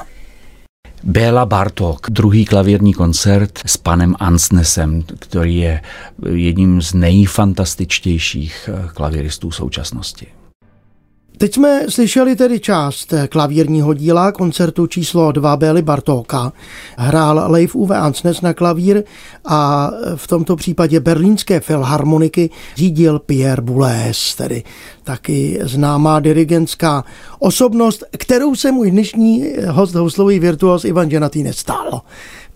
Béla 1.02 1.46
Bartok, 1.46 2.10
druhý 2.10 2.44
klavírní 2.44 2.94
koncert 2.94 3.58
s 3.66 3.76
panem 3.76 4.14
Ansnesem, 4.18 5.02
který 5.18 5.56
je 5.56 5.80
jedním 6.34 6.82
z 6.82 6.94
nejfantastičtějších 6.94 8.70
klavíristů 8.94 9.50
současnosti. 9.50 10.26
Teď 11.38 11.54
jsme 11.54 11.82
slyšeli 11.88 12.36
tedy 12.36 12.60
část 12.60 13.14
klavírního 13.28 13.94
díla 13.94 14.32
koncertu 14.32 14.86
číslo 14.86 15.32
2 15.32 15.56
Bély 15.56 15.82
Bartóka. 15.82 16.52
Hrál 16.96 17.44
Leif 17.46 17.74
Uwe 17.74 17.96
Ansnes 17.96 18.40
na 18.40 18.54
klavír 18.54 19.02
a 19.44 19.90
v 20.16 20.26
tomto 20.26 20.56
případě 20.56 21.00
berlínské 21.00 21.60
filharmoniky 21.60 22.50
řídil 22.76 23.18
Pierre 23.18 23.62
Boulez, 23.62 24.34
tedy 24.34 24.62
taky 25.04 25.58
známá 25.62 26.20
dirigentská 26.20 27.04
osobnost, 27.38 28.04
kterou 28.18 28.54
se 28.54 28.72
můj 28.72 28.90
dnešní 28.90 29.44
host 29.68 29.94
houslový 29.94 30.38
virtuos 30.38 30.84
Ivan 30.84 31.10
Ženatý 31.10 31.42
nestal 31.42 32.02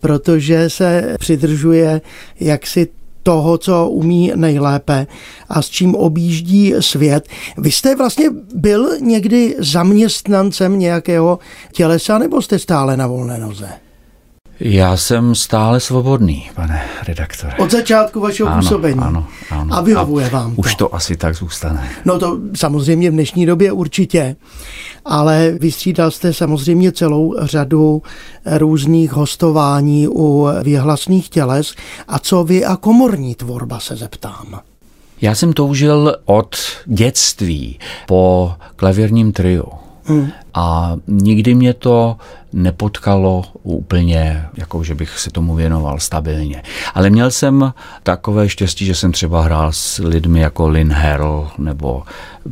protože 0.01 0.71
se 0.71 1.17
přidržuje 1.19 2.01
jaksi 2.41 2.89
toho, 3.31 3.59
co 3.59 3.89
umí 3.89 4.33
nejlépe 4.35 5.07
a 5.49 5.63
s 5.63 5.69
čím 5.69 5.95
objíždí 5.95 6.75
svět. 6.81 7.29
Vy 7.59 7.71
jste 7.71 7.97
vlastně 7.97 8.31
byl 8.55 8.99
někdy 9.01 9.57
zaměstnancem 9.59 10.79
nějakého 10.79 11.39
tělesa 11.73 12.19
nebo 12.19 12.43
jste 12.43 12.59
stále 12.59 12.97
na 12.97 13.07
volné 13.07 13.39
noze? 13.39 13.69
Já 14.61 14.97
jsem 14.97 15.35
stále 15.35 15.81
svobodný, 15.81 16.51
pane 16.55 16.83
redaktore. 17.09 17.55
Od 17.59 17.71
začátku 17.71 18.21
vašeho 18.21 18.49
ano, 18.49 18.63
působení. 18.63 19.01
Ano, 19.01 19.27
ano. 19.51 19.75
A 19.75 19.81
vyhovuje 19.81 20.27
a 20.27 20.29
vám 20.29 20.55
to. 20.55 20.61
Už 20.61 20.75
to 20.75 20.95
asi 20.95 21.17
tak 21.17 21.35
zůstane. 21.35 21.91
No 22.05 22.19
to 22.19 22.39
samozřejmě 22.55 23.11
v 23.11 23.13
dnešní 23.13 23.47
době 23.47 23.73
určitě, 23.73 24.37
ale 25.05 25.51
vystřídal 25.51 26.11
jste 26.11 26.33
samozřejmě 26.33 26.93
celou 26.93 27.35
řadu 27.41 28.03
různých 28.47 29.13
hostování 29.13 30.09
u 30.09 30.49
vyhlasných 30.63 31.29
těles. 31.29 31.75
A 32.09 32.19
co 32.19 32.45
vy 32.45 32.65
a 32.65 32.77
komorní 32.77 33.35
tvorba 33.35 33.81
se 33.81 33.97
zeptám? 33.97 34.61
Já 35.21 35.35
jsem 35.35 35.53
toužil 35.53 36.17
od 36.25 36.57
dětství 36.87 37.79
po 38.07 38.53
klavírním 38.77 39.33
triu. 39.33 39.65
Hmm. 40.11 40.31
A 40.55 40.97
nikdy 41.07 41.55
mě 41.55 41.75
to 41.75 42.17
nepotkalo 42.53 43.45
úplně, 43.63 44.45
jako 44.57 44.85
že 44.85 44.95
bych 44.95 45.19
se 45.19 45.31
tomu 45.31 45.55
věnoval 45.55 45.99
stabilně. 45.99 46.63
Ale 46.95 47.11
měl 47.11 47.31
jsem 47.31 47.73
takové 48.03 48.49
štěstí, 48.49 48.87
že 48.87 48.95
jsem 48.95 49.13
třeba 49.13 49.43
hrál 49.43 49.73
s 49.73 49.99
lidmi 49.99 50.41
jako 50.41 50.69
Lynn 50.69 50.93
Harrell 50.93 51.51
nebo 51.59 52.03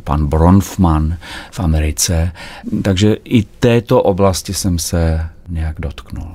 pan 0.03 0.27
Bronfman 0.27 1.17
v 1.51 1.59
Americe. 1.59 2.31
Takže 2.81 3.13
i 3.13 3.43
této 3.43 4.03
oblasti 4.03 4.53
jsem 4.53 4.79
se 4.79 5.29
nějak 5.49 5.75
dotknul. 5.79 6.27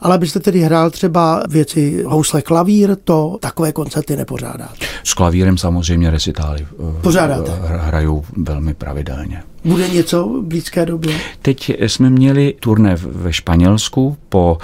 Ale 0.00 0.18
byste 0.18 0.40
tedy 0.40 0.60
hrál 0.60 0.90
třeba 0.90 1.42
věci 1.48 2.02
housle 2.06 2.42
klavír, 2.42 2.96
to 3.04 3.36
takové 3.40 3.72
koncerty 3.72 4.16
nepořádáte. 4.16 4.86
S 5.04 5.14
klavírem 5.14 5.58
samozřejmě 5.58 6.10
recitály 6.10 6.66
eh, 6.98 7.02
Pořádáte. 7.02 7.50
hraju 7.64 8.24
velmi 8.36 8.74
pravidelně. 8.74 9.42
Bude 9.64 9.88
něco 9.88 10.28
v 10.28 10.42
blízké 10.44 10.86
době? 10.86 11.14
Teď 11.42 11.72
jsme 11.80 12.10
měli 12.10 12.54
turné 12.60 12.96
ve 12.96 13.32
Španělsku 13.32 14.16
po 14.28 14.58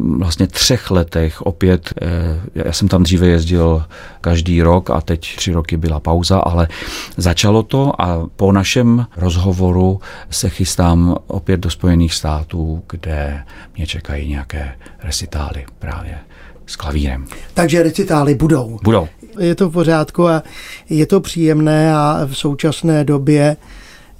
vlastně 0.00 0.46
třech 0.46 0.90
letech 0.90 1.42
opět, 1.42 1.92
eh, 2.02 2.06
já 2.54 2.72
jsem 2.72 2.88
tam 2.88 3.02
dříve 3.02 3.26
jezdil 3.26 3.84
každý 4.20 4.62
rok 4.62 4.90
a 4.90 5.00
teď 5.00 5.36
tři 5.36 5.52
roky 5.52 5.76
byla 5.76 6.00
pauza, 6.00 6.38
ale 6.38 6.68
začalo 7.16 7.62
to 7.62 8.02
a 8.02 8.28
po 8.36 8.52
našem 8.52 9.06
rozhovoru 9.16 10.00
se 10.30 10.48
chystám 10.48 11.16
opět 11.26 11.60
do 11.60 11.70
Spojených 11.70 12.14
států, 12.14 12.82
kde 12.90 13.44
mě 13.76 13.86
čekají 13.86 14.28
nějaké 14.28 14.74
recitály 15.02 15.64
právě 15.78 16.18
s 16.66 16.76
klavírem. 16.76 17.26
Takže 17.54 17.82
recitály 17.82 18.34
budou. 18.34 18.78
Budou. 18.82 19.08
Je 19.38 19.54
to 19.54 19.68
v 19.68 19.72
pořádku 19.72 20.28
a 20.28 20.42
je 20.90 21.06
to 21.06 21.20
příjemné 21.20 21.94
a 21.94 22.20
v 22.26 22.34
současné 22.34 23.04
době 23.04 23.56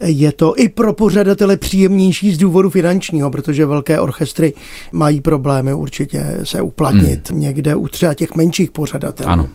je 0.01 0.33
to 0.33 0.55
i 0.57 0.69
pro 0.69 0.93
pořadatele 0.93 1.57
příjemnější 1.57 2.35
z 2.35 2.39
důvodu 2.39 2.71
finančního, 2.71 3.31
protože 3.31 3.67
velké 3.67 4.01
orchestry 4.01 4.53
mají 4.93 5.21
problémy 5.21 5.75
určitě 5.75 6.39
se 6.45 6.63
uplatnit 6.63 7.31
hmm. 7.31 7.41
někde 7.41 7.75
u 7.75 7.89
třeba 7.89 8.15
těch 8.15 8.35
menších 8.35 8.71
pořadatelů. 8.71 9.31
Ano. 9.31 9.49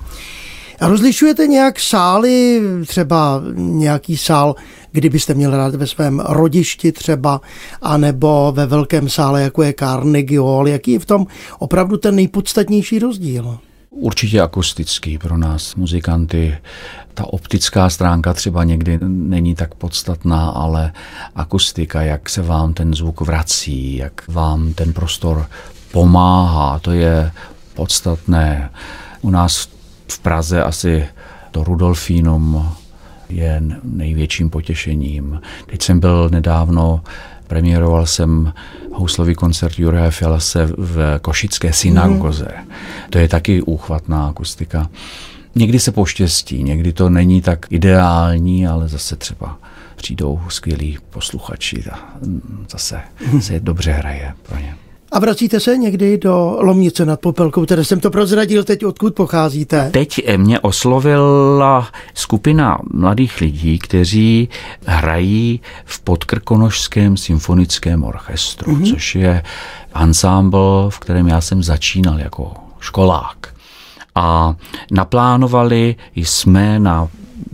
A 0.79 0.87
rozlišujete 0.87 1.47
nějak 1.47 1.79
sály, 1.79 2.61
třeba 2.87 3.41
nějaký 3.55 4.17
sál, 4.17 4.55
kdybyste 4.91 5.33
měl 5.33 5.51
rád 5.51 5.75
ve 5.75 5.87
svém 5.87 6.19
rodišti 6.19 6.91
třeba, 6.91 7.41
anebo 7.81 8.53
ve 8.55 8.65
velkém 8.65 9.09
sále, 9.09 9.41
jako 9.41 9.63
je 9.63 9.73
Carnegie 9.79 10.39
Hall, 10.39 10.67
jaký 10.67 10.91
je 10.91 10.99
v 10.99 11.05
tom 11.05 11.27
opravdu 11.59 11.97
ten 11.97 12.15
nejpodstatnější 12.15 12.99
rozdíl? 12.99 13.57
Určitě 13.89 14.41
akustický 14.41 15.17
pro 15.17 15.37
nás, 15.37 15.75
muzikanty. 15.75 16.57
Ta 17.13 17.25
optická 17.25 17.89
stránka 17.89 18.33
třeba 18.33 18.63
někdy 18.63 18.99
není 19.07 19.55
tak 19.55 19.75
podstatná, 19.75 20.49
ale 20.49 20.91
akustika, 21.35 22.01
jak 22.01 22.29
se 22.29 22.41
vám 22.41 22.73
ten 22.73 22.93
zvuk 22.93 23.21
vrací, 23.21 23.97
jak 23.97 24.27
vám 24.27 24.73
ten 24.73 24.93
prostor 24.93 25.47
pomáhá, 25.91 26.79
to 26.79 26.91
je 26.91 27.31
podstatné. 27.73 28.69
U 29.21 29.29
nás 29.29 29.69
v 30.07 30.19
Praze 30.19 30.63
asi 30.63 31.07
to 31.51 31.63
Rudolfínum 31.63 32.75
je 33.29 33.63
největším 33.83 34.49
potěšením. 34.49 35.41
Teď 35.65 35.81
jsem 35.81 35.99
byl 35.99 36.29
nedávno, 36.29 37.01
premiéroval 37.47 38.05
jsem 38.05 38.53
houslový 38.93 39.35
koncert 39.35 39.79
Juraje 39.79 40.11
Fialase 40.11 40.65
v 40.77 41.19
Košické 41.21 41.73
synagoze. 41.73 42.47
Mm. 42.57 42.71
To 43.09 43.17
je 43.17 43.27
taky 43.27 43.61
úchvatná 43.61 44.27
akustika. 44.27 44.89
Někdy 45.55 45.79
se 45.79 45.91
poštěstí, 45.91 46.63
někdy 46.63 46.93
to 46.93 47.09
není 47.09 47.41
tak 47.41 47.65
ideální, 47.69 48.67
ale 48.67 48.87
zase 48.87 49.15
třeba 49.15 49.57
přijdou 49.95 50.41
skvělí 50.49 50.97
posluchači 51.09 51.83
a 51.91 51.99
zase 52.69 53.01
se 53.39 53.59
dobře 53.59 53.91
hraje 53.91 54.33
pro 54.43 54.57
ně. 54.57 54.75
A 55.11 55.19
vracíte 55.19 55.59
se 55.59 55.77
někdy 55.77 56.17
do 56.17 56.57
Lomnice 56.59 57.05
nad 57.05 57.19
Popelkou, 57.19 57.65
které 57.65 57.85
jsem 57.85 57.99
to 57.99 58.11
prozradil 58.11 58.63
teď, 58.63 58.85
odkud 58.85 59.15
pocházíte? 59.15 59.89
Teď 59.93 60.37
mě 60.37 60.59
oslovila 60.59 61.87
skupina 62.13 62.77
mladých 62.93 63.41
lidí, 63.41 63.79
kteří 63.79 64.49
hrají 64.85 65.61
v 65.85 65.99
Podkrkonožském 65.99 67.17
symfonickém 67.17 68.03
orchestru, 68.03 68.75
mm-hmm. 68.75 68.93
což 68.93 69.15
je 69.15 69.43
ansámbl, 69.93 70.89
v 70.89 70.99
kterém 70.99 71.27
já 71.27 71.41
jsem 71.41 71.63
začínal 71.63 72.19
jako 72.19 72.53
školák. 72.79 73.53
A 74.15 74.55
naplánovali 74.91 75.95
jsme 76.15 76.79
na 76.79 77.07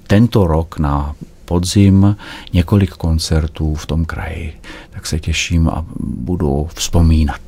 tento 0.07 0.47
rok, 0.47 0.79
na 0.79 1.15
podzim 1.45 2.15
několik 2.53 2.91
koncertů 2.91 3.75
v 3.75 3.85
tom 3.85 4.05
kraji. 4.05 4.53
Tak 4.89 5.07
se 5.07 5.19
těším 5.19 5.69
a 5.69 5.85
budu 5.99 6.67
vzpomínat. 6.75 7.41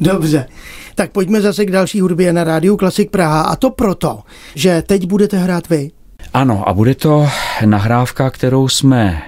Dobře. 0.00 0.46
Tak 0.94 1.10
pojďme 1.10 1.40
zase 1.40 1.64
k 1.64 1.70
další 1.70 2.00
hudbě 2.00 2.32
na 2.32 2.44
rádiu 2.44 2.76
Klasik 2.76 3.10
Praha. 3.10 3.40
A 3.42 3.56
to 3.56 3.70
proto, 3.70 4.20
že 4.54 4.82
teď 4.86 5.06
budete 5.06 5.38
hrát 5.38 5.68
vy. 5.68 5.90
Ano, 6.34 6.68
a 6.68 6.72
bude 6.72 6.94
to 6.94 7.28
nahrávka, 7.64 8.30
kterou 8.30 8.68
jsme 8.68 9.22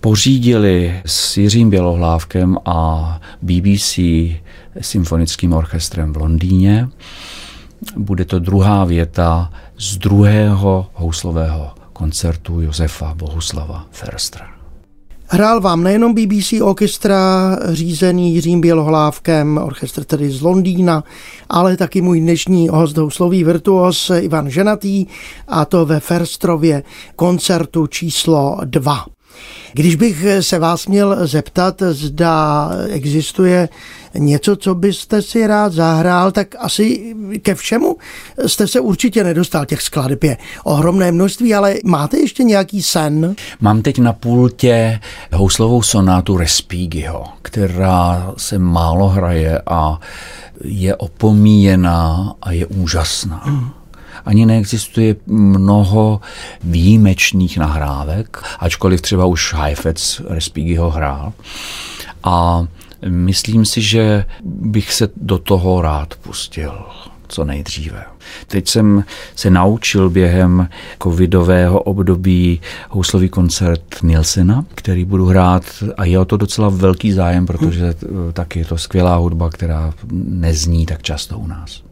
pořídili 0.00 1.00
s 1.06 1.36
Jiřím 1.36 1.70
Bělohlávkem 1.70 2.56
a 2.64 3.20
BBC 3.42 3.98
symfonickým 4.80 5.52
orchestrem 5.52 6.12
v 6.12 6.16
Londýně. 6.16 6.88
Bude 7.96 8.24
to 8.24 8.38
druhá 8.38 8.84
věta 8.84 9.52
z 9.78 9.96
druhého 9.96 10.86
houslového 10.94 11.70
koncertu 11.96 12.60
Josefa 12.60 13.14
Bohuslava 13.14 13.86
Ferstra. 13.90 14.46
Hrál 15.28 15.60
vám 15.60 15.82
nejenom 15.82 16.14
BBC 16.14 16.52
orchestra 16.62 17.20
řízený 17.72 18.34
Jiřím 18.34 18.60
Bělohlávkem, 18.60 19.58
orchestr 19.58 20.04
tedy 20.04 20.30
z 20.30 20.42
Londýna, 20.42 21.04
ale 21.48 21.76
taky 21.76 22.00
můj 22.00 22.20
dnešní 22.20 22.68
host 22.68 22.96
houslový 22.96 23.44
virtuos 23.44 24.10
Ivan 24.20 24.50
Ženatý 24.50 25.06
a 25.48 25.64
to 25.64 25.86
ve 25.86 26.00
Ferstrově 26.00 26.82
koncertu 27.16 27.86
číslo 27.86 28.58
2. 28.64 29.15
Když 29.72 29.94
bych 29.94 30.26
se 30.40 30.58
vás 30.58 30.86
měl 30.86 31.26
zeptat, 31.26 31.82
zda 31.90 32.70
existuje 32.88 33.68
něco, 34.14 34.56
co 34.56 34.74
byste 34.74 35.22
si 35.22 35.46
rád 35.46 35.72
zahrál, 35.72 36.32
tak 36.32 36.54
asi 36.58 37.14
ke 37.42 37.54
všemu 37.54 37.96
jste 38.46 38.68
se 38.68 38.80
určitě 38.80 39.24
nedostal. 39.24 39.66
Těch 39.66 39.82
skladeb 39.82 40.24
je 40.24 40.36
ohromné 40.64 41.12
množství, 41.12 41.54
ale 41.54 41.74
máte 41.84 42.18
ještě 42.18 42.44
nějaký 42.44 42.82
sen? 42.82 43.34
Mám 43.60 43.82
teď 43.82 43.98
na 43.98 44.12
pultě 44.12 45.00
houslovou 45.32 45.82
sonátu 45.82 46.36
Respígyho, 46.36 47.24
která 47.42 48.32
se 48.36 48.58
málo 48.58 49.08
hraje 49.08 49.62
a 49.66 50.00
je 50.64 50.96
opomíjená 50.96 52.34
a 52.42 52.52
je 52.52 52.66
úžasná. 52.66 53.42
Hmm 53.44 53.75
ani 54.24 54.46
neexistuje 54.46 55.16
mnoho 55.26 56.20
výjimečných 56.64 57.58
nahrávek, 57.58 58.42
ačkoliv 58.58 59.00
třeba 59.00 59.24
už 59.24 59.54
Heifetz 59.54 60.20
Respighi 60.28 60.78
hrál. 60.90 61.32
A 62.22 62.66
myslím 63.08 63.64
si, 63.64 63.82
že 63.82 64.24
bych 64.44 64.92
se 64.92 65.08
do 65.16 65.38
toho 65.38 65.82
rád 65.82 66.14
pustil 66.14 66.86
co 67.28 67.44
nejdříve. 67.44 68.04
Teď 68.46 68.68
jsem 68.68 69.04
se 69.34 69.50
naučil 69.50 70.10
během 70.10 70.68
covidového 71.02 71.82
období 71.82 72.60
houslový 72.90 73.28
koncert 73.28 74.02
Nielsena, 74.02 74.64
který 74.74 75.04
budu 75.04 75.26
hrát 75.26 75.62
a 75.96 76.04
je 76.04 76.18
o 76.18 76.24
to 76.24 76.36
docela 76.36 76.68
velký 76.68 77.12
zájem, 77.12 77.46
protože 77.46 77.94
taky 78.32 78.58
je 78.58 78.64
to 78.64 78.78
skvělá 78.78 79.16
hudba, 79.16 79.50
která 79.50 79.94
nezní 80.12 80.86
tak 80.86 81.02
často 81.02 81.38
u 81.38 81.46
nás 81.46 81.86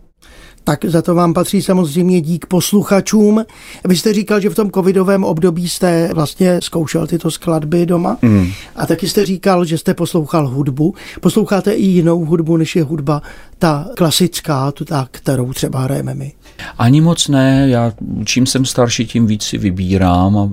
tak 0.65 0.85
za 0.85 1.03
to 1.03 1.15
vám 1.15 1.35
patří 1.35 1.63
samozřejmě 1.63 2.21
dík 2.21 2.47
posluchačům. 2.47 3.45
Vy 3.85 3.97
jste 3.97 4.13
říkal, 4.13 4.41
že 4.41 4.51
v 4.51 4.55
tom 4.55 4.71
covidovém 4.71 5.25
období 5.25 5.69
jste 5.69 6.11
vlastně 6.15 6.61
zkoušel 6.63 7.07
tyto 7.07 7.31
skladby 7.31 7.87
doma 7.87 8.17
mm. 8.23 8.47
a 8.77 8.87
taky 8.87 9.09
jste 9.09 9.27
říkal, 9.27 9.65
že 9.65 9.79
jste 9.79 9.95
poslouchal 9.95 10.49
hudbu. 10.49 10.95
Posloucháte 11.21 11.73
i 11.73 11.83
jinou 11.83 12.25
hudbu, 12.25 12.57
než 12.57 12.77
je 12.77 12.83
hudba 12.83 13.23
ta 13.59 13.87
klasická, 13.97 14.73
tu 14.73 14.85
ta, 14.85 15.09
kterou 15.11 15.53
třeba 15.53 15.81
hrajeme 15.81 16.15
my. 16.15 16.33
Ani 16.79 17.01
moc 17.01 17.29
ne, 17.29 17.67
já 17.69 17.93
čím 18.25 18.47
jsem 18.47 18.65
starší, 18.65 19.07
tím 19.07 19.27
víc 19.27 19.43
si 19.43 19.59
vybírám. 19.59 20.39
A 20.39 20.51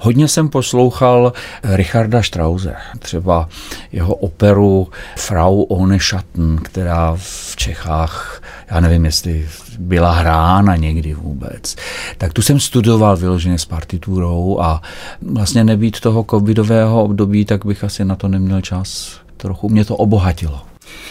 hodně 0.00 0.28
jsem 0.28 0.48
poslouchal 0.48 1.32
Richarda 1.62 2.22
Strause, 2.22 2.74
třeba 2.98 3.48
jeho 3.92 4.14
operu 4.14 4.88
Frau 5.16 5.62
ohne 5.62 6.00
Schatten, 6.00 6.58
která 6.62 7.16
v 7.18 7.56
Čechách, 7.56 8.42
já 8.70 8.80
nevím, 8.80 9.04
jestli 9.04 9.48
byla 9.78 10.12
hrána 10.12 10.76
někdy 10.76 11.14
vůbec. 11.14 11.76
Tak 12.18 12.32
tu 12.32 12.42
jsem 12.42 12.60
studoval 12.60 13.16
vyloženě 13.16 13.58
s 13.58 13.64
partiturou 13.64 14.58
a 14.60 14.82
vlastně 15.22 15.64
nebýt 15.64 16.00
toho 16.00 16.24
covidového 16.30 17.04
období, 17.04 17.44
tak 17.44 17.66
bych 17.66 17.84
asi 17.84 18.04
na 18.04 18.16
to 18.16 18.28
neměl 18.28 18.60
čas. 18.60 19.20
Trochu 19.36 19.68
mě 19.68 19.84
to 19.84 19.96
obohatilo. 19.96 20.60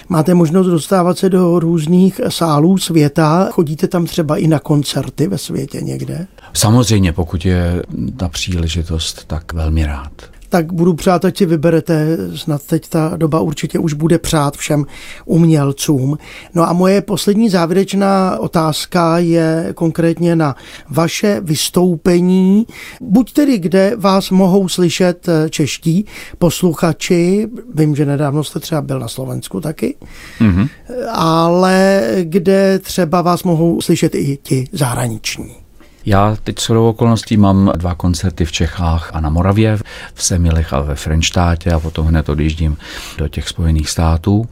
Máte 0.09 0.33
možnost 0.33 0.67
dostávat 0.67 1.17
se 1.17 1.29
do 1.29 1.59
různých 1.59 2.21
sálů 2.29 2.77
světa. 2.77 3.49
Chodíte 3.51 3.87
tam 3.87 4.05
třeba 4.05 4.37
i 4.37 4.47
na 4.47 4.59
koncerty 4.59 5.27
ve 5.27 5.37
světě 5.37 5.81
někde? 5.81 6.27
Samozřejmě, 6.53 7.13
pokud 7.13 7.45
je 7.45 7.83
ta 8.17 8.29
příležitost, 8.29 9.25
tak 9.27 9.53
velmi 9.53 9.85
rád. 9.85 10.11
Tak 10.49 10.73
budu 10.73 10.93
přát, 10.93 11.25
ať 11.25 11.38
si 11.38 11.45
vyberete, 11.45 12.17
snad 12.36 12.63
teď 12.63 12.89
ta 12.89 13.13
doba 13.17 13.39
určitě 13.39 13.79
už 13.79 13.93
bude 13.93 14.19
přát 14.19 14.58
všem 14.58 14.86
umělcům. 15.25 16.17
No 16.53 16.69
a 16.69 16.73
moje 16.73 17.01
poslední 17.01 17.49
závěrečná 17.49 18.38
otázka 18.39 19.17
je 19.17 19.71
konkrétně 19.75 20.36
na 20.36 20.55
vaše 20.89 21.41
vystoupení, 21.41 22.65
buď 23.01 23.34
tedy 23.34 23.58
kde 23.58 23.93
vás 23.97 24.29
mohou 24.29 24.67
slyšet 24.67 25.27
eh, 25.29 25.49
čeští 25.49 26.05
posluchači, 26.38 27.47
vím, 27.75 27.95
že 27.95 28.05
nedávno 28.05 28.43
jste 28.43 28.60
třeba 28.60 28.81
byl 28.81 28.99
na 28.99 29.08
Slovensku 29.08 29.62
taky, 29.62 29.95
mm-hmm. 30.39 30.69
ale 31.12 32.01
kde 32.23 32.79
třeba 32.79 33.21
vás 33.21 33.43
mohou 33.43 33.81
slyšet 33.81 34.15
i 34.15 34.38
ti 34.43 34.67
zahraniční. 34.71 35.64
Já 36.05 36.37
teď 36.43 36.59
shodou 36.59 36.89
okolností 36.89 37.37
mám 37.37 37.71
dva 37.75 37.95
koncerty 37.95 38.45
v 38.45 38.51
Čechách 38.51 39.09
a 39.13 39.19
na 39.19 39.29
Moravě, 39.29 39.77
v 40.13 40.23
Semilech 40.23 40.73
a 40.73 40.79
ve 40.79 40.95
Frenštátě 40.95 41.71
a 41.71 41.79
potom 41.79 42.07
hned 42.07 42.29
odjíždím 42.29 42.77
do 43.17 43.27
těch 43.27 43.49
Spojených 43.49 43.89
států. 43.89 44.47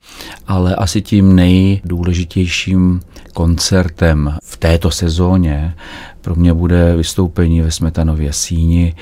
Ale 0.48 0.76
asi 0.76 1.02
tím 1.02 1.36
nejdůležitějším 1.36 3.02
koncertem 3.34 4.38
v 4.44 4.58
této 4.58 4.92
sezóně 4.92 5.76
pro 6.22 6.36
mě 6.36 6.54
bude 6.54 6.96
vystoupení 6.96 7.62
ve 7.62 7.72
Smetanově 7.72 8.34
síni 8.34 8.96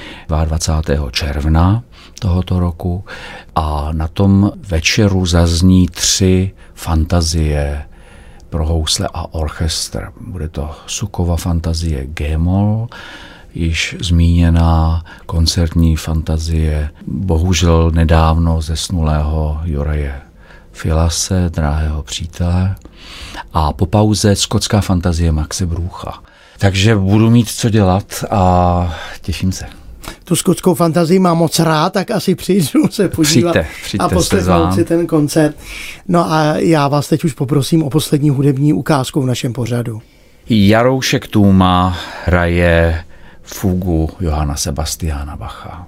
22. 0.45 1.11
června 1.11 1.83
tohoto 2.19 2.59
roku 2.59 3.05
a 3.55 3.89
na 3.91 4.07
tom 4.07 4.51
večeru 4.69 5.25
zazní 5.25 5.87
tři 5.87 6.51
fantazie 6.73 7.85
pro 8.51 8.65
housle 8.65 9.09
a 9.13 9.33
orchestr. 9.33 10.11
Bude 10.21 10.49
to 10.49 10.71
Sukova 10.87 11.37
fantazie 11.37 12.05
G-moll, 12.05 12.87
již 13.53 13.95
zmíněná 13.99 15.03
koncertní 15.25 15.95
fantazie, 15.95 16.89
bohužel 17.07 17.91
nedávno 17.91 18.61
zesnulého 18.61 19.61
Juraje 19.63 20.21
Filase, 20.71 21.49
drahého 21.49 22.03
přítele, 22.03 22.75
a 23.53 23.73
po 23.73 23.85
pauze 23.85 24.35
skotská 24.35 24.81
fantazie 24.81 25.31
Maxe 25.31 25.65
Brucha. 25.65 26.23
Takže 26.57 26.95
budu 26.95 27.29
mít 27.29 27.49
co 27.49 27.69
dělat 27.69 28.23
a 28.31 28.93
těším 29.21 29.51
se 29.51 29.81
tu 30.23 30.35
skotskou 30.35 30.73
fantazii 30.73 31.19
mám 31.19 31.37
moc 31.37 31.59
rád, 31.59 31.93
tak 31.93 32.11
asi 32.11 32.35
přijdu 32.35 32.87
se 32.89 33.09
podívat 33.09 33.51
přijďte, 33.51 33.67
přijďte 33.83 34.05
a 34.05 34.09
poslechnout 34.09 34.73
si 34.73 34.83
ten 34.83 35.07
koncert. 35.07 35.55
No 36.07 36.31
a 36.31 36.57
já 36.57 36.87
vás 36.87 37.07
teď 37.07 37.23
už 37.23 37.33
poprosím 37.33 37.83
o 37.83 37.89
poslední 37.89 38.29
hudební 38.29 38.73
ukázku 38.73 39.21
v 39.21 39.25
našem 39.25 39.53
pořadu. 39.53 40.01
Jaroušek 40.49 41.27
Tůma 41.27 41.97
hraje 42.25 43.03
fugu 43.43 44.09
Johana 44.19 44.55
Sebastiana 44.55 45.35
Bacha. 45.35 45.87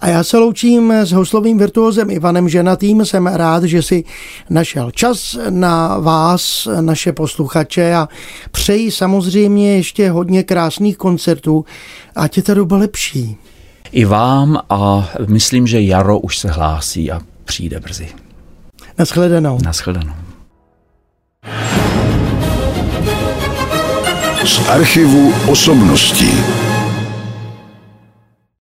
A 0.00 0.08
já 0.08 0.24
se 0.24 0.38
loučím 0.38 0.92
s 0.92 1.12
houslovým 1.12 1.58
virtuozem 1.58 2.10
Ivanem 2.10 2.48
Ženatým. 2.48 3.04
Jsem 3.04 3.26
rád, 3.26 3.62
že 3.62 3.82
si 3.82 4.04
našel 4.50 4.90
čas 4.90 5.38
na 5.50 5.98
vás, 5.98 6.68
naše 6.80 7.12
posluchače 7.12 7.94
a 7.94 8.08
přeji 8.50 8.90
samozřejmě 8.90 9.76
ještě 9.76 10.10
hodně 10.10 10.42
krásných 10.42 10.96
koncertů. 10.96 11.64
Ať 12.16 12.36
je 12.36 12.42
ta 12.42 12.54
doba 12.54 12.76
lepší 12.76 13.36
i 13.92 14.04
vám 14.04 14.58
a 14.70 15.10
myslím, 15.28 15.66
že 15.66 15.80
jaro 15.80 16.18
už 16.18 16.38
se 16.38 16.50
hlásí 16.50 17.12
a 17.12 17.20
přijde 17.44 17.80
brzy. 17.80 18.08
Naschledanou. 18.98 19.58
Naschledanou. 19.64 20.14
Z 24.44 24.68
archivu 24.68 25.32
osobností. 25.48 26.32